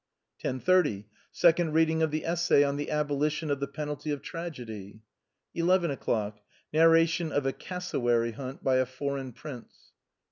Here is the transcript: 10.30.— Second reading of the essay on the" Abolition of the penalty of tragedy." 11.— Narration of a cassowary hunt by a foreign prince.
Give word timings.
10.30.— 0.43 1.03
Second 1.31 1.73
reading 1.73 2.01
of 2.01 2.09
the 2.09 2.25
essay 2.25 2.63
on 2.63 2.75
the" 2.75 2.89
Abolition 2.89 3.51
of 3.51 3.59
the 3.59 3.67
penalty 3.67 4.09
of 4.09 4.23
tragedy." 4.23 5.03
11.— 5.53 5.95
Narration 6.73 7.31
of 7.31 7.45
a 7.45 7.53
cassowary 7.53 8.31
hunt 8.31 8.63
by 8.63 8.77
a 8.77 8.87
foreign 8.87 9.31
prince. 9.31 9.91